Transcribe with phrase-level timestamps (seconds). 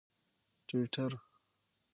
[0.67, 1.13] ټویټر